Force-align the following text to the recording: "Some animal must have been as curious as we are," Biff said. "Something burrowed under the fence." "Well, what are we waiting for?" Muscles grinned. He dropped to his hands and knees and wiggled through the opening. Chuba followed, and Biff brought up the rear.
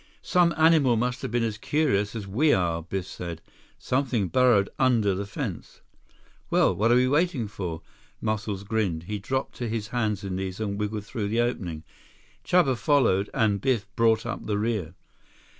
"Some 0.23 0.51
animal 0.57 0.95
must 0.95 1.21
have 1.21 1.29
been 1.29 1.43
as 1.43 1.59
curious 1.59 2.15
as 2.15 2.25
we 2.27 2.53
are," 2.53 2.81
Biff 2.81 3.05
said. 3.05 3.39
"Something 3.77 4.29
burrowed 4.29 4.67
under 4.79 5.13
the 5.13 5.27
fence." 5.27 5.81
"Well, 6.49 6.73
what 6.75 6.91
are 6.91 6.95
we 6.95 7.07
waiting 7.07 7.47
for?" 7.47 7.83
Muscles 8.19 8.63
grinned. 8.63 9.03
He 9.03 9.19
dropped 9.19 9.53
to 9.57 9.69
his 9.69 9.89
hands 9.89 10.23
and 10.23 10.37
knees 10.37 10.59
and 10.59 10.79
wiggled 10.79 11.05
through 11.05 11.27
the 11.27 11.41
opening. 11.41 11.83
Chuba 12.43 12.77
followed, 12.77 13.29
and 13.31 13.61
Biff 13.61 13.85
brought 13.95 14.25
up 14.25 14.47
the 14.47 14.57
rear. 14.57 14.95